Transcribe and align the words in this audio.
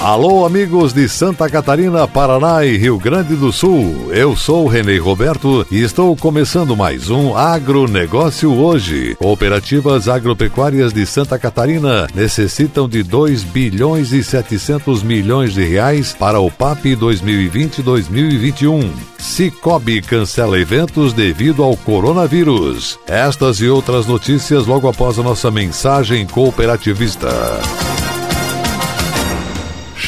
Alô, 0.00 0.46
amigos 0.46 0.94
de 0.94 1.06
Santa 1.06 1.46
Catarina, 1.50 2.08
Paraná 2.08 2.64
e 2.64 2.78
Rio 2.78 2.98
Grande 2.98 3.36
do 3.36 3.52
Sul. 3.52 4.10
Eu 4.10 4.34
sou 4.34 4.66
Renê 4.66 4.96
Roberto 4.96 5.66
e 5.70 5.82
estou 5.82 6.16
começando 6.16 6.74
mais 6.74 7.10
um 7.10 7.36
Agronegócio 7.36 8.50
Hoje. 8.50 9.14
Cooperativas 9.16 10.08
agropecuárias 10.08 10.94
de 10.94 11.04
Santa 11.04 11.38
Catarina 11.38 12.06
necessitam 12.14 12.88
de 12.88 13.02
2 13.02 13.42
bilhões 13.44 14.10
e 14.14 14.24
700 14.24 15.02
milhões 15.02 15.52
de 15.52 15.64
reais 15.64 16.16
para 16.18 16.40
o 16.40 16.50
PAP 16.50 16.96
2020-2021. 16.96 18.90
Cicobi 19.18 20.00
cancela 20.00 20.58
eventos 20.58 21.12
devido 21.12 21.62
ao 21.62 21.76
coronavírus. 21.76 22.98
Estas 23.06 23.60
e 23.60 23.68
outras 23.68 24.06
notícias 24.06 24.66
logo 24.66 24.88
após 24.88 25.18
a 25.18 25.22
nossa 25.22 25.50
mensagem 25.50 26.26
cooperativista. 26.26 27.28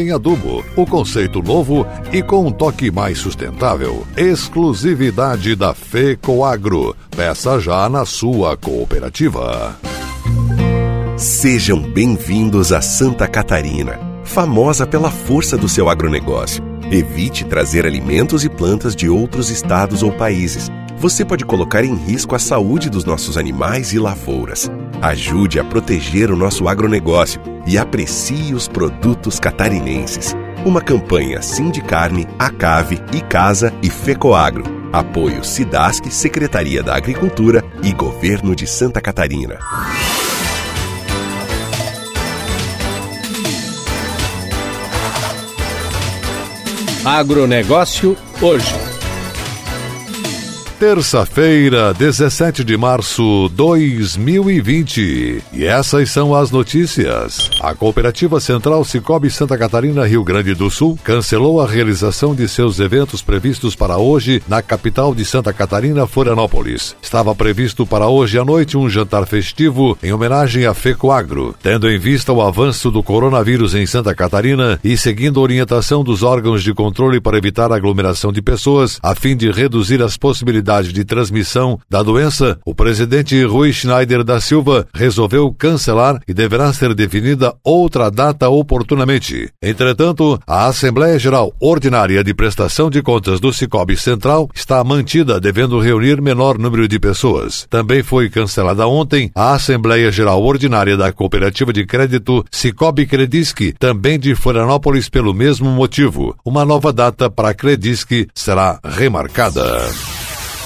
em 0.00 0.10
adubo. 0.10 0.64
O 0.76 0.86
conceito 0.86 1.42
novo 1.42 1.86
e 2.12 2.22
com 2.22 2.46
um 2.46 2.50
toque 2.50 2.90
mais 2.90 3.18
sustentável. 3.18 4.06
Exclusividade 4.16 5.54
da 5.54 5.74
FECOAGRO. 5.74 6.96
Peça 7.14 7.60
já 7.60 7.88
na 7.88 8.04
sua 8.04 8.56
cooperativa. 8.56 9.76
Sejam 11.16 11.82
bem-vindos 11.82 12.72
a 12.72 12.80
Santa 12.80 13.28
Catarina, 13.28 14.00
famosa 14.24 14.86
pela 14.86 15.10
força 15.10 15.56
do 15.56 15.68
seu 15.68 15.90
agronegócio. 15.90 16.64
Evite 16.90 17.44
trazer 17.44 17.84
alimentos 17.84 18.42
e 18.44 18.48
plantas 18.48 18.96
de 18.96 19.08
outros 19.08 19.50
estados 19.50 20.02
ou 20.02 20.10
países. 20.10 20.70
Você 20.96 21.24
pode 21.24 21.44
colocar 21.44 21.84
em 21.84 21.94
risco 21.94 22.34
a 22.34 22.38
saúde 22.38 22.90
dos 22.90 23.04
nossos 23.04 23.36
animais 23.36 23.92
e 23.92 23.98
lavouras. 23.98 24.70
Ajude 25.00 25.60
a 25.60 25.64
proteger 25.64 26.30
o 26.30 26.36
nosso 26.36 26.68
agronegócio 26.68 27.40
e 27.70 27.78
aprecie 27.78 28.52
os 28.52 28.66
produtos 28.66 29.38
catarinenses. 29.38 30.34
Uma 30.66 30.80
campanha 30.80 31.40
Sindicarne, 31.40 32.26
Acave, 32.36 33.00
Icasa 33.14 33.72
e 33.80 33.88
Fecoagro. 33.88 34.64
Apoio 34.92 35.44
Sidasc, 35.44 36.04
Secretaria 36.10 36.82
da 36.82 36.96
Agricultura 36.96 37.62
e 37.80 37.92
Governo 37.92 38.56
de 38.56 38.66
Santa 38.66 39.00
Catarina. 39.00 39.60
Agronegócio 47.04 48.16
hoje. 48.42 48.89
Terça-feira, 50.80 51.92
17 51.92 52.64
de 52.64 52.74
março 52.74 53.50
2020. 53.54 55.42
E 55.52 55.66
essas 55.66 56.10
são 56.10 56.34
as 56.34 56.50
notícias. 56.50 57.50
A 57.60 57.74
Cooperativa 57.74 58.40
Central 58.40 58.82
Cicobi 58.86 59.28
Santa 59.28 59.58
Catarina, 59.58 60.06
Rio 60.06 60.24
Grande 60.24 60.54
do 60.54 60.70
Sul, 60.70 60.98
cancelou 61.04 61.60
a 61.60 61.66
realização 61.66 62.34
de 62.34 62.48
seus 62.48 62.80
eventos 62.80 63.20
previstos 63.20 63.76
para 63.76 63.98
hoje 63.98 64.42
na 64.48 64.62
capital 64.62 65.14
de 65.14 65.22
Santa 65.22 65.52
Catarina, 65.52 66.06
Florianópolis. 66.06 66.96
Estava 67.02 67.34
previsto 67.34 67.84
para 67.84 68.08
hoje 68.08 68.38
à 68.38 68.44
noite 68.44 68.78
um 68.78 68.88
jantar 68.88 69.26
festivo 69.26 69.98
em 70.02 70.14
homenagem 70.14 70.64
a 70.64 70.72
FECOAGRO, 70.72 71.54
tendo 71.62 71.90
em 71.90 71.98
vista 71.98 72.32
o 72.32 72.40
avanço 72.40 72.90
do 72.90 73.02
coronavírus 73.02 73.74
em 73.74 73.84
Santa 73.84 74.14
Catarina 74.14 74.80
e 74.82 74.96
seguindo 74.96 75.40
a 75.40 75.42
orientação 75.42 76.02
dos 76.02 76.22
órgãos 76.22 76.62
de 76.62 76.72
controle 76.72 77.20
para 77.20 77.36
evitar 77.36 77.70
a 77.70 77.76
aglomeração 77.76 78.32
de 78.32 78.40
pessoas, 78.40 78.98
a 79.02 79.14
fim 79.14 79.36
de 79.36 79.50
reduzir 79.50 80.02
as 80.02 80.16
possibilidades 80.16 80.69
de 80.92 81.04
transmissão 81.04 81.78
da 81.88 82.02
doença, 82.02 82.58
o 82.64 82.74
presidente 82.74 83.42
Rui 83.44 83.72
Schneider 83.72 84.22
da 84.22 84.40
Silva 84.40 84.86
resolveu 84.94 85.52
cancelar 85.52 86.20
e 86.26 86.32
deverá 86.32 86.72
ser 86.72 86.94
definida 86.94 87.54
outra 87.64 88.10
data 88.10 88.48
oportunamente. 88.48 89.50
Entretanto, 89.60 90.40
a 90.46 90.66
Assembleia 90.66 91.18
Geral 91.18 91.52
Ordinária 91.58 92.22
de 92.22 92.32
Prestação 92.32 92.88
de 92.88 93.02
Contas 93.02 93.40
do 93.40 93.52
Cicobi 93.52 93.96
Central 93.96 94.48
está 94.54 94.82
mantida, 94.84 95.40
devendo 95.40 95.80
reunir 95.80 96.20
menor 96.20 96.56
número 96.58 96.86
de 96.86 96.98
pessoas. 96.98 97.66
Também 97.68 98.02
foi 98.02 98.30
cancelada 98.30 98.86
ontem 98.86 99.30
a 99.34 99.54
Assembleia 99.54 100.12
Geral 100.12 100.42
Ordinária 100.42 100.96
da 100.96 101.12
Cooperativa 101.12 101.72
de 101.72 101.84
Crédito 101.84 102.44
Cicobi 102.50 103.06
Credisc, 103.06 103.74
também 103.78 104.18
de 104.18 104.34
Florianópolis, 104.34 105.08
pelo 105.08 105.34
mesmo 105.34 105.70
motivo. 105.70 106.36
Uma 106.44 106.64
nova 106.64 106.92
data 106.92 107.28
para 107.28 107.54
Credisc 107.54 108.10
será 108.34 108.78
remarcada. 108.84 110.19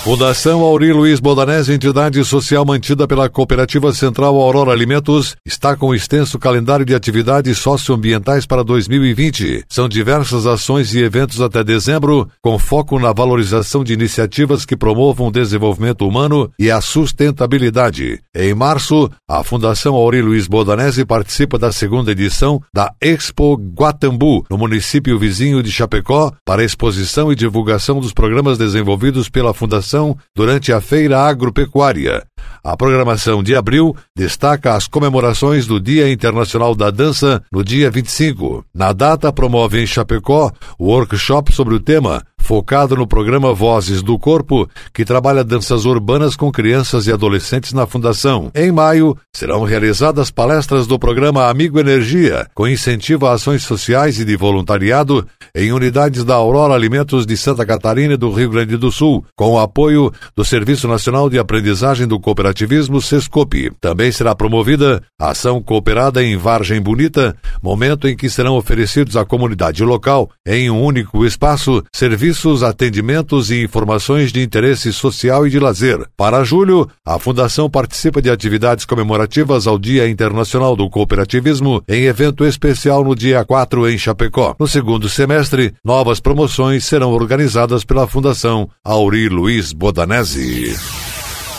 Fundação 0.04 0.60
Auri 0.60 0.92
Luiz 0.92 1.18
Bodanese, 1.18 1.72
entidade 1.72 2.22
social 2.26 2.62
mantida 2.62 3.08
pela 3.08 3.26
Cooperativa 3.30 3.90
Central 3.90 4.38
Aurora 4.38 4.70
Alimentos, 4.70 5.34
está 5.46 5.74
com 5.74 5.94
extenso 5.94 6.38
calendário 6.38 6.84
de 6.84 6.94
atividades 6.94 7.56
socioambientais 7.56 8.44
para 8.44 8.62
2020. 8.62 9.64
São 9.66 9.88
diversas 9.88 10.46
ações 10.46 10.92
e 10.92 11.00
eventos 11.00 11.40
até 11.40 11.64
dezembro, 11.64 12.28
com 12.42 12.58
foco 12.58 12.98
na 12.98 13.14
valorização 13.14 13.82
de 13.82 13.94
iniciativas 13.94 14.66
que 14.66 14.76
promovam 14.76 15.28
o 15.28 15.32
desenvolvimento 15.32 16.06
humano 16.06 16.50
e 16.58 16.70
a 16.70 16.82
sustentabilidade. 16.82 18.20
Em 18.36 18.52
março, 18.52 19.10
a 19.26 19.42
Fundação 19.42 19.94
Auri 19.94 20.20
Luiz 20.20 20.46
Bodanese 20.46 21.06
participa 21.06 21.58
da 21.58 21.72
segunda 21.72 22.12
edição 22.12 22.60
da 22.74 22.92
Expo 23.00 23.56
Guatambu, 23.56 24.44
no 24.50 24.58
município 24.58 25.18
vizinho 25.18 25.62
de 25.62 25.72
Chapecó, 25.72 26.30
para 26.44 26.62
exposição 26.62 27.32
e 27.32 27.34
divulgação 27.34 28.00
dos 28.00 28.12
programas 28.12 28.58
desenvolvidos 28.58 29.30
pela 29.30 29.54
Fundação 29.54 29.93
durante 30.34 30.72
a 30.72 30.80
Feira 30.80 31.20
Agropecuária. 31.20 32.24
A 32.62 32.76
programação 32.76 33.42
de 33.42 33.54
abril 33.54 33.94
destaca 34.16 34.74
as 34.74 34.88
comemorações 34.88 35.66
do 35.66 35.78
Dia 35.78 36.10
Internacional 36.10 36.74
da 36.74 36.90
Dança 36.90 37.42
no 37.52 37.62
dia 37.62 37.90
25. 37.90 38.64
Na 38.74 38.92
data, 38.92 39.32
promove 39.32 39.82
em 39.82 39.86
Chapecó 39.86 40.50
o 40.78 40.86
workshop 40.86 41.52
sobre 41.52 41.74
o 41.74 41.80
tema 41.80 42.22
focado 42.44 42.94
no 42.94 43.06
programa 43.06 43.54
Vozes 43.54 44.02
do 44.02 44.18
Corpo, 44.18 44.68
que 44.92 45.04
trabalha 45.04 45.42
danças 45.42 45.86
urbanas 45.86 46.36
com 46.36 46.52
crianças 46.52 47.06
e 47.06 47.12
adolescentes 47.12 47.72
na 47.72 47.86
Fundação. 47.86 48.50
Em 48.54 48.70
maio, 48.70 49.16
serão 49.34 49.64
realizadas 49.64 50.30
palestras 50.30 50.86
do 50.86 50.98
programa 50.98 51.48
Amigo 51.48 51.80
Energia, 51.80 52.46
com 52.54 52.68
incentivo 52.68 53.26
a 53.26 53.32
ações 53.32 53.62
sociais 53.62 54.20
e 54.20 54.26
de 54.26 54.36
voluntariado 54.36 55.26
em 55.54 55.72
unidades 55.72 56.22
da 56.22 56.34
Aurora 56.34 56.74
Alimentos 56.74 57.24
de 57.24 57.34
Santa 57.34 57.64
Catarina 57.64 58.12
e 58.12 58.18
do 58.18 58.30
Rio 58.30 58.50
Grande 58.50 58.76
do 58.76 58.92
Sul, 58.92 59.24
com 59.34 59.52
o 59.52 59.58
apoio 59.58 60.12
do 60.36 60.44
Serviço 60.44 60.86
Nacional 60.86 61.30
de 61.30 61.38
Aprendizagem 61.38 62.06
do 62.06 62.20
Cooperativismo 62.20 63.00
SESCOP. 63.00 63.72
Também 63.80 64.12
será 64.12 64.34
promovida 64.34 65.02
a 65.18 65.30
ação 65.30 65.62
cooperada 65.62 66.22
em 66.22 66.36
Vargem 66.36 66.80
Bonita, 66.80 67.34
momento 67.62 68.06
em 68.06 68.14
que 68.14 68.28
serão 68.28 68.56
oferecidos 68.56 69.16
à 69.16 69.24
comunidade 69.24 69.82
local, 69.82 70.28
em 70.46 70.68
um 70.68 70.82
único 70.82 71.24
espaço, 71.24 71.82
serviços 71.90 72.33
serviços, 72.34 72.62
atendimentos 72.62 73.50
e 73.50 73.62
informações 73.62 74.32
de 74.32 74.42
interesse 74.42 74.92
social 74.92 75.46
e 75.46 75.50
de 75.50 75.58
lazer. 75.58 76.04
Para 76.16 76.44
julho, 76.44 76.88
a 77.04 77.18
Fundação 77.18 77.70
participa 77.70 78.20
de 78.20 78.28
atividades 78.28 78.84
comemorativas 78.84 79.66
ao 79.66 79.78
Dia 79.78 80.08
Internacional 80.08 80.76
do 80.76 80.90
Cooperativismo 80.90 81.82
em 81.88 82.04
evento 82.04 82.44
especial 82.44 83.04
no 83.04 83.14
dia 83.14 83.44
4 83.44 83.88
em 83.88 83.96
Chapecó. 83.96 84.54
No 84.58 84.66
segundo 84.66 85.08
semestre, 85.08 85.72
novas 85.84 86.20
promoções 86.20 86.84
serão 86.84 87.12
organizadas 87.12 87.84
pela 87.84 88.06
Fundação 88.06 88.68
Auri 88.84 89.28
Luiz 89.28 89.72
Bodanese. 89.72 90.74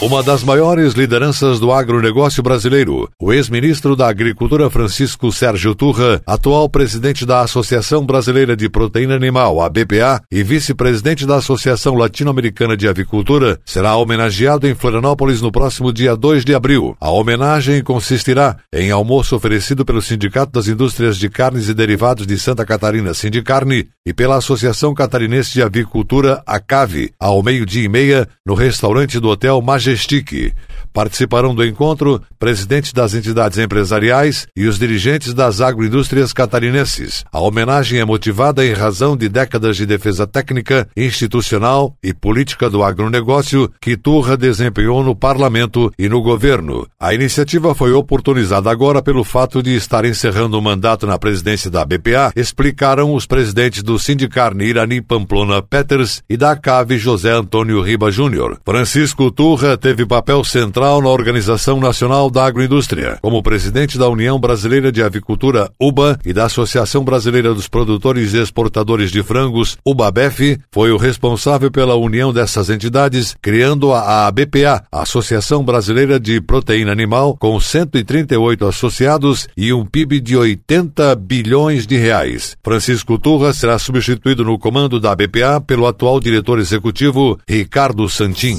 Uma 0.01 0.21
das 0.21 0.43
maiores 0.43 0.93
lideranças 0.93 1.57
do 1.57 1.71
agronegócio 1.71 2.43
brasileiro, 2.43 3.09
o 3.19 3.31
ex-ministro 3.31 3.95
da 3.95 4.09
Agricultura 4.09 4.69
Francisco 4.69 5.31
Sérgio 5.31 5.73
Turra, 5.73 6.21
atual 6.27 6.67
presidente 6.67 7.25
da 7.25 7.39
Associação 7.39 8.05
Brasileira 8.05 8.57
de 8.57 8.67
Proteína 8.67 9.15
Animal, 9.15 9.61
a 9.61 9.69
BPA, 9.69 10.21
e 10.29 10.43
vice-presidente 10.43 11.25
da 11.25 11.37
Associação 11.37 11.95
Latino-Americana 11.95 12.75
de 12.75 12.89
Avicultura, 12.89 13.57
será 13.65 13.95
homenageado 13.95 14.67
em 14.67 14.75
Florianópolis 14.75 15.41
no 15.41 15.49
próximo 15.49 15.93
dia 15.93 16.13
2 16.13 16.43
de 16.43 16.53
abril. 16.53 16.95
A 16.99 17.09
homenagem 17.09 17.81
consistirá 17.81 18.57
em 18.73 18.91
almoço 18.91 19.33
oferecido 19.33 19.85
pelo 19.85 20.01
Sindicato 20.01 20.51
das 20.51 20.67
Indústrias 20.67 21.17
de 21.17 21.29
Carnes 21.29 21.69
e 21.69 21.73
Derivados 21.73 22.27
de 22.27 22.37
Santa 22.37 22.65
Catarina, 22.65 23.13
Sindicarne, 23.13 23.87
e 24.05 24.13
pela 24.13 24.35
Associação 24.35 24.93
Catarinense 24.93 25.53
de 25.53 25.63
Avicultura, 25.63 26.43
ACAVE, 26.45 27.13
ao 27.17 27.41
meio-dia 27.41 27.85
e 27.85 27.89
meia, 27.89 28.27
no 28.45 28.53
restaurante 28.53 29.19
do 29.21 29.29
Hotel 29.29 29.59
Majestic. 29.85 30.55
Participarão 30.95 31.53
do 31.53 31.65
encontro 31.65 32.21
presidentes 32.39 32.93
das 32.93 33.13
entidades 33.13 33.57
empresariais 33.57 34.47
e 34.55 34.65
os 34.65 34.79
dirigentes 34.79 35.33
das 35.33 35.59
agroindústrias 35.59 36.31
catarinenses. 36.31 37.25
A 37.33 37.41
homenagem 37.41 37.99
é 37.99 38.05
motivada 38.05 38.65
em 38.65 38.71
razão 38.71 39.17
de 39.17 39.27
décadas 39.27 39.75
de 39.75 39.85
defesa 39.85 40.25
técnica, 40.25 40.87
institucional 40.95 41.93
e 42.01 42.13
política 42.13 42.69
do 42.69 42.81
agronegócio 42.81 43.69
que 43.81 43.97
Turra 43.97 44.37
desempenhou 44.37 45.03
no 45.03 45.13
parlamento 45.13 45.91
e 45.99 46.07
no 46.07 46.21
governo. 46.21 46.87
A 46.97 47.13
iniciativa 47.13 47.75
foi 47.75 47.91
oportunizada 47.91 48.71
agora 48.71 49.01
pelo 49.01 49.25
fato 49.25 49.61
de 49.61 49.75
estar 49.75 50.05
encerrando 50.05 50.57
o 50.57 50.61
mandato 50.61 51.05
na 51.05 51.19
presidência 51.19 51.69
da 51.69 51.83
BPA, 51.83 52.31
explicaram 52.37 53.13
os 53.13 53.25
presidentes 53.25 53.83
do 53.83 53.99
Sindicarne 53.99 54.63
Irani 54.63 55.01
Pamplona 55.01 55.61
Peters 55.61 56.23
e 56.29 56.37
da 56.37 56.55
CAVE 56.55 56.97
José 56.97 57.31
Antônio 57.31 57.81
Riba 57.81 58.09
Júnior. 58.09 58.57
Francisco 58.63 59.29
Turra 59.29 59.75
teve 59.77 60.05
papel 60.05 60.41
central 60.45 60.84
na 60.85 61.09
Organização 61.09 61.79
Nacional 61.79 62.29
da 62.29 62.45
Agroindústria, 62.45 63.17
como 63.19 63.41
presidente 63.41 63.97
da 63.97 64.07
União 64.07 64.39
Brasileira 64.39 64.91
de 64.91 65.01
Avicultura, 65.01 65.71
UBA, 65.81 66.19
e 66.23 66.31
da 66.31 66.45
Associação 66.45 67.03
Brasileira 67.03 67.55
dos 67.55 67.67
Produtores 67.67 68.35
e 68.35 68.41
Exportadores 68.41 69.11
de 69.11 69.23
Frangos, 69.23 69.79
UBABEF, 69.83 70.59
foi 70.71 70.91
o 70.91 70.97
responsável 70.97 71.71
pela 71.71 71.95
união 71.95 72.31
dessas 72.31 72.69
entidades, 72.69 73.35
criando 73.41 73.91
a 73.91 74.27
ABPA, 74.27 74.85
Associação 74.91 75.63
Brasileira 75.63 76.19
de 76.19 76.39
Proteína 76.39 76.91
Animal, 76.91 77.35
com 77.35 77.59
138 77.59 78.67
associados 78.67 79.47
e 79.57 79.73
um 79.73 79.83
PIB 79.83 80.21
de 80.21 80.37
80 80.37 81.15
bilhões 81.15 81.87
de 81.87 81.97
reais. 81.97 82.55
Francisco 82.63 83.17
Turra 83.17 83.53
será 83.53 83.79
substituído 83.79 84.45
no 84.45 84.59
comando 84.59 84.99
da 84.99 85.13
ABPA 85.13 85.59
pelo 85.65 85.87
atual 85.87 86.19
diretor 86.19 86.59
executivo 86.59 87.39
Ricardo 87.47 88.07
Santin. 88.07 88.57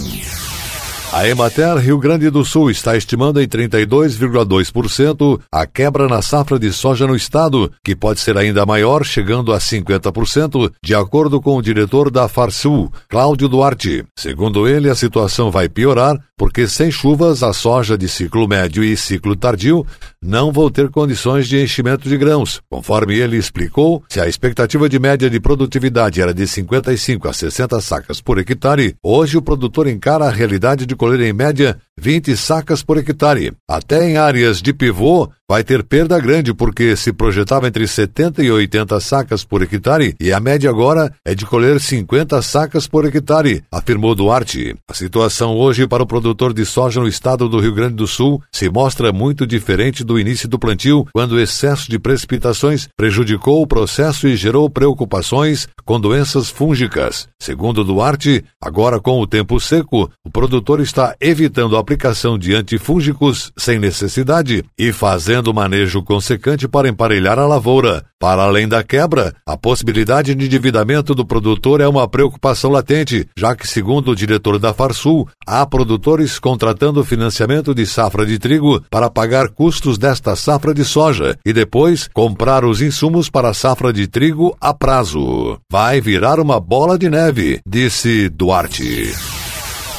A 1.17 1.27
Emater 1.27 1.79
Rio 1.79 1.99
Grande 1.99 2.29
do 2.29 2.45
Sul 2.45 2.71
está 2.71 2.95
estimando 2.95 3.41
em 3.41 3.49
32,2% 3.49 5.41
a 5.51 5.67
quebra 5.67 6.07
na 6.07 6.21
safra 6.21 6.59
de 6.59 6.71
soja 6.71 7.07
no 7.07 7.17
estado, 7.17 7.73
que 7.83 7.97
pode 7.97 8.21
ser 8.21 8.37
ainda 8.37 8.67
maior, 8.67 9.03
chegando 9.03 9.55
a 9.55 9.57
50%, 9.57 10.71
de 10.85 10.95
acordo 10.95 11.41
com 11.41 11.57
o 11.57 11.63
diretor 11.63 12.11
da 12.11 12.29
Farsul, 12.29 12.93
Cláudio 13.09 13.49
Duarte. 13.49 14.05
Segundo 14.15 14.69
ele, 14.69 14.91
a 14.91 14.95
situação 14.95 15.51
vai 15.51 15.71
piorar 15.71 16.23
porque 16.37 16.69
sem 16.69 16.91
chuvas 16.91 17.43
a 17.43 17.53
soja 17.53 17.97
de 17.97 18.09
ciclo 18.09 18.47
médio 18.47 18.85
e 18.85 18.97
ciclo 18.97 19.35
tardio 19.35 19.87
não 20.23 20.53
vão 20.53 20.71
ter 20.71 20.91
condições 20.91 21.49
de 21.49 21.63
enchimento 21.63 22.09
de 22.09 22.17
grãos. 22.17 22.61
Conforme 22.69 23.17
ele 23.17 23.39
explicou, 23.39 24.05
se 24.09 24.21
a 24.21 24.29
expectativa 24.29 24.89
de 24.89 24.99
média 24.99 25.31
de 25.31 25.41
produtividade 25.41 26.21
era 26.21 26.35
de 26.35 26.47
55 26.47 27.29
a 27.29 27.33
60 27.33 27.81
sacas 27.81 28.21
por 28.21 28.39
hectare, 28.39 28.97
hoje 29.03 29.39
o 29.39 29.43
produtor 29.43 29.87
encara 29.87 30.27
a 30.27 30.31
realidade 30.31 30.85
de 30.85 30.95
colher 30.95 31.21
em 31.21 31.33
média 31.33 31.79
20 31.99 32.37
sacas 32.37 32.83
por 32.83 32.99
hectare. 32.99 33.53
Até 33.69 34.09
em 34.09 34.17
áreas 34.17 34.61
de 34.61 34.73
pivô, 34.73 35.31
vai 35.49 35.63
ter 35.63 35.83
perda 35.85 36.19
grande 36.19 36.53
porque 36.53 36.97
se 36.97 37.13
projetava 37.13 37.69
entre 37.69 37.87
70 37.87 38.43
e 38.43 38.51
80 38.51 38.99
sacas 39.01 39.45
por 39.45 39.63
hectare 39.63 40.15
e 40.21 40.33
a 40.33 40.41
média 40.41 40.69
agora 40.69 41.13
é 41.25 41.35
de 41.35 41.47
colher 41.47 41.81
50 41.81 42.43
sacas 42.43 42.87
por 42.89 43.05
hectare, 43.05 43.63
afirmou 43.71 44.15
Duarte. 44.15 44.75
A 44.89 44.95
situação 44.95 45.57
hoje 45.57 45.87
para 45.87 46.03
o 46.03 46.07
produtor 46.07 46.53
de 46.53 46.65
soja 46.67 47.01
no 47.01 47.09
estado 47.09 47.49
do 47.49 47.61
Rio 47.61 47.75
Grande 47.75 47.95
do 47.95 48.07
Sul 48.07 48.43
se 48.53 48.69
mostra 48.69 49.13
muito 49.13 49.47
diferente 49.47 50.03
do 50.03 50.19
início 50.19 50.49
do 50.49 50.59
plantio, 50.59 51.07
quando 51.13 51.33
o 51.33 51.41
excesso 51.41 51.89
de 51.89 51.99
precipitações 51.99 52.89
prejudicou 52.97 53.63
o 53.63 53.67
processo 53.67 54.27
e 54.27 54.37
gerou 54.37 54.69
preocupações 54.69 55.69
com 55.85 56.01
doenças 56.01 56.51
fúngicas. 56.51 57.29
Segundo 57.41 57.85
Duarte, 57.85 58.45
agora 58.61 59.01
com 59.01 59.21
o 59.21 59.27
tempo 59.27 59.61
seco, 59.61 60.11
o 60.25 60.31
produtor 60.31 60.81
está 60.81 61.15
evitando 61.21 61.77
a 61.77 61.85
aplicação 61.87 62.37
de 62.37 62.53
antifúngicos 62.53 63.53
sem 63.57 63.79
necessidade 63.79 64.65
e 64.77 64.93
fazendo 64.93 65.55
manejo 65.55 66.03
consequente 66.03 66.67
para 66.67 66.89
emparelhar 66.89 67.39
a 67.39 67.47
lavoura. 67.47 68.05
Para 68.19 68.43
além 68.43 68.67
da 68.67 68.83
quebra, 68.83 69.35
a 69.47 69.57
possibilidade 69.57 70.35
de 70.35 70.47
endividamento 70.47 71.15
do 71.15 71.25
produtor 71.25 71.81
é 71.81 71.87
uma 71.87 72.09
preocupação 72.09 72.73
latente, 72.73 73.29
já 73.37 73.55
que, 73.55 73.69
segundo 73.69 74.11
o 74.11 74.17
diretor 74.17 74.59
da 74.59 74.75
Farsul, 74.75 75.29
há 75.47 75.65
produtores 75.65 76.41
contratando 76.41 77.05
financiamento 77.05 77.73
de 77.73 77.87
safra 77.87 78.27
de 78.27 78.39
trigo 78.39 78.83
para 78.91 79.09
pagar 79.09 79.51
custos 79.51 79.97
desta 79.97 80.35
safra 80.35 80.75
de 80.75 80.85
soja 80.85 81.39
e 81.47 81.53
depois 81.53 82.09
comprar 82.13 82.65
os 82.65 82.83
insumos 82.83 83.31
para 83.31 83.51
a 83.51 83.55
safra 83.55 83.93
de 83.93 84.09
trigo 84.09 84.57
a 84.61 84.75
prazo. 84.75 85.59
Vai 85.71 86.01
virar 86.01 86.41
uma 86.41 86.59
bola 86.59 86.99
de 86.99 87.09
neve, 87.09 87.61
disse 87.69 88.29
Duarte. 88.29 89.36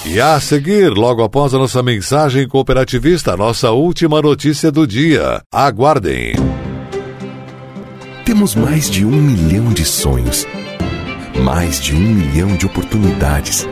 E 0.05 0.21
a 0.21 0.39
seguir, 0.39 0.89
logo 0.89 1.21
após 1.21 1.53
a 1.53 1.57
nossa 1.57 1.83
mensagem 1.83 2.47
cooperativista, 2.47 3.35
nossa 3.35 3.71
última 3.71 4.21
notícia 4.21 4.71
do 4.71 4.87
dia. 4.87 5.41
Aguardem. 5.51 6.33
Temos 8.23 8.55
mais 8.55 8.89
de 8.89 9.05
um 9.05 9.11
milhão 9.11 9.71
de 9.73 9.83
sonhos, 9.83 10.45
mais 11.43 11.79
de 11.81 11.93
um 11.93 11.99
milhão 11.99 12.55
de 12.55 12.65
oportunidades. 12.65 13.67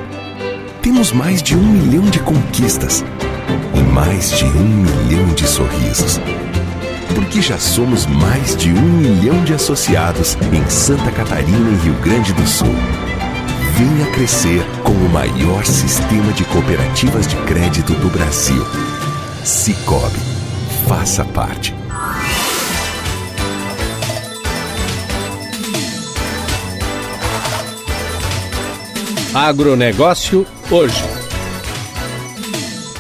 Temos 0.82 1.12
mais 1.12 1.42
de 1.42 1.56
um 1.56 1.64
milhão 1.64 2.04
de 2.10 2.20
conquistas 2.20 3.04
e 3.74 3.80
mais 3.94 4.32
de 4.32 4.46
um 4.46 4.84
milhão 4.84 5.34
de 5.34 5.48
sorrisos. 5.48 6.20
Porque 7.14 7.42
já 7.42 7.58
somos 7.58 8.06
mais 8.06 8.56
de 8.56 8.72
um 8.72 8.92
milhão 8.98 9.44
de 9.46 9.54
associados 9.54 10.38
em 10.52 10.70
Santa 10.70 11.12
Catarina 11.12 11.70
e 11.70 11.86
Rio 11.86 11.96
Grande 12.02 12.34
do 12.34 12.46
Sul. 12.46 12.76
Venha 13.78 14.10
crescer 14.12 14.64
com 14.84 14.94
o 14.94 15.10
maior 15.10 15.66
sistema 15.66 16.32
de 16.32 16.46
cooperativas 16.46 17.28
de 17.28 17.36
crédito 17.44 17.94
do 17.96 18.10
Brasil. 18.10 18.66
Cicobi. 19.44 20.18
Faça 20.88 21.26
parte. 21.26 21.76
Agronegócio 29.34 30.48
hoje. 30.72 31.04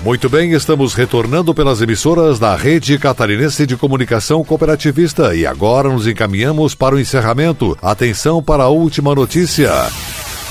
Muito 0.03 0.27
bem, 0.27 0.51
estamos 0.51 0.93
retornando 0.93 1.55
pelas 1.55 1.81
emissoras 1.81 2.37
da 2.37 2.53
Rede 2.53 2.99
Catarinense 2.99 3.65
de 3.65 3.77
Comunicação 3.77 4.43
Cooperativista 4.43 5.33
e 5.33 5.45
agora 5.45 5.87
nos 5.87 6.05
encaminhamos 6.05 6.75
para 6.75 6.95
o 6.95 6.99
encerramento. 6.99 7.77
Atenção 7.81 8.43
para 8.43 8.63
a 8.63 8.69
última 8.69 9.15
notícia. 9.15 9.71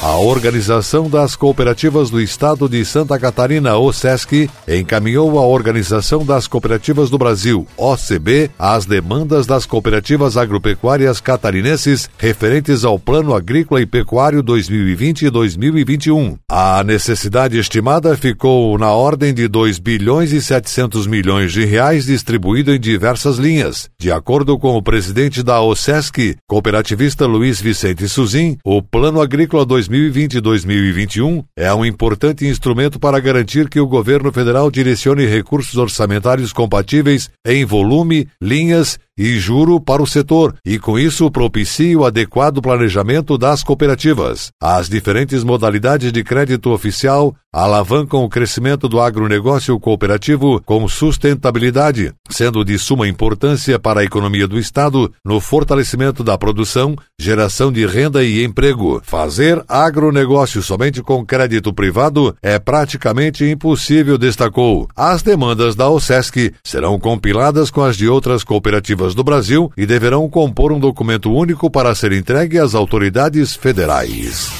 A 0.05 0.19
Organização 0.19 1.09
das 1.09 1.35
Cooperativas 1.35 2.11
do 2.11 2.21
Estado 2.21 2.69
de 2.69 2.85
Santa 2.85 3.19
Catarina, 3.19 3.79
OSESC, 3.79 4.51
encaminhou 4.69 5.39
à 5.39 5.47
Organização 5.47 6.27
das 6.27 6.47
Cooperativas 6.47 7.09
do 7.09 7.17
Brasil, 7.17 7.67
OCB, 7.75 8.51
as 8.59 8.85
demandas 8.85 9.47
das 9.47 9.65
cooperativas 9.65 10.37
agropecuárias 10.37 11.23
catarinenses 11.23 12.11
referentes 12.19 12.85
ao 12.85 12.99
Plano 12.99 13.35
Agrícola 13.35 13.81
e 13.81 13.87
Pecuário 13.87 14.43
2020 14.43 15.23
e 15.23 15.31
2021. 15.31 16.37
A 16.51 16.85
necessidade 16.85 17.59
estimada 17.59 18.15
ficou 18.15 18.77
na 18.77 18.93
ordem 18.93 19.33
de 19.33 19.49
2 19.49 19.79
bilhões 19.79 20.35
e 20.35 20.43
700 20.43 21.07
milhões 21.07 21.51
de 21.51 21.65
reais 21.65 22.05
distribuído 22.05 22.75
em 22.75 22.79
diversas 22.79 23.39
linhas. 23.39 23.89
De 23.99 24.13
acordo 24.13 24.59
com 24.59 24.77
o 24.77 24.83
presidente 24.83 25.43
da 25.43 25.63
OSESC, 25.63 26.37
cooperativista 26.47 27.25
Luiz 27.25 27.59
Vicente 27.59 28.07
Suzin, 28.07 28.59
o 28.63 28.83
Plano 28.83 29.19
Agrícola 29.19 29.65
2020 29.65 29.94
2020 29.95 30.35
e 30.35 30.41
2021 30.41 31.45
é 31.57 31.73
um 31.73 31.85
importante 31.85 32.45
instrumento 32.45 32.99
para 32.99 33.21
garantir 33.21 33.69
que 33.69 33.79
o 33.79 33.87
governo 33.87 34.33
federal 34.33 34.69
direcione 34.69 35.25
recursos 35.25 35.77
orçamentários 35.77 36.53
compatíveis 36.53 37.31
em 37.47 37.65
volume, 37.65 38.27
linhas 38.43 38.99
e 39.19 39.39
juro 39.39 39.81
para 39.81 40.03
o 40.03 40.07
setor 40.07 40.55
e, 40.65 40.79
com 40.79 40.99
isso, 40.99 41.31
propicie 41.31 41.97
o 41.97 42.05
adequado 42.05 42.61
planejamento 42.61 43.39
das 43.39 43.63
cooperativas. 43.63 44.51
As 44.61 44.89
diferentes 44.89 45.45
modalidades 45.45 46.13
de 46.13 46.25
crédito 46.25 46.71
oficial 46.71 47.35
alavancam 47.53 48.25
o 48.25 48.29
crescimento 48.29 48.89
do 48.89 49.01
agronegócio 49.01 49.79
cooperativo 49.79 50.61
com 50.65 50.89
sustentabilidade, 50.89 52.13
sendo 52.29 52.65
de 52.65 52.77
suma 52.79 53.07
importância 53.07 53.79
para 53.79 54.01
a 54.01 54.05
economia 54.05 54.49
do 54.49 54.59
Estado 54.59 55.13
no 55.25 55.41
fortalecimento 55.41 56.25
da 56.25 56.37
produção, 56.37 56.97
geração 57.19 57.71
de 57.71 57.87
renda 57.87 58.25
e 58.25 58.43
emprego. 58.43 59.01
Fazer 59.05 59.63
agronegócio 59.69 60.63
somente 60.63 61.01
com 61.01 61.25
crédito 61.25 61.73
privado 61.73 62.35
é 62.43 62.59
praticamente 62.59 63.45
impossível, 63.45 64.19
destacou. 64.19 64.89
As 64.97 65.23
demandas 65.23 65.77
da 65.77 65.89
OSESC 65.89 66.53
serão 66.65 66.99
compiladas 66.99 67.71
com 67.71 67.83
as 67.83 67.97
de 67.97 68.09
outras 68.09 68.43
cooperativas 68.43 69.04
do 69.13 69.25
Brasil 69.25 69.73
e 69.77 69.85
deverão 69.85 70.31
compor 70.31 70.71
um 70.71 70.79
documento 70.79 71.33
único 71.35 71.69
para 71.69 71.93
ser 71.97 72.13
entregue 72.13 72.61
às 72.61 72.77
autoridades 72.77 73.57
federais. 73.57 74.53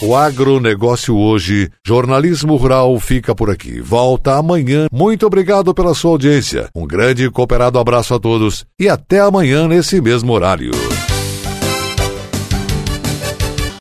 O 0.00 0.14
agronegócio 0.14 1.16
hoje, 1.16 1.70
jornalismo 1.84 2.54
rural 2.54 2.98
fica 3.00 3.34
por 3.34 3.50
aqui. 3.50 3.80
Volta 3.80 4.36
amanhã. 4.36 4.86
Muito 4.92 5.26
obrigado 5.26 5.74
pela 5.74 5.92
sua 5.92 6.12
audiência. 6.12 6.68
Um 6.74 6.86
grande 6.86 7.24
e 7.24 7.30
cooperado 7.30 7.78
abraço 7.80 8.14
a 8.14 8.18
todos 8.20 8.64
e 8.78 8.88
até 8.88 9.18
amanhã 9.20 9.66
nesse 9.66 10.00
mesmo 10.00 10.32
horário. 10.32 10.70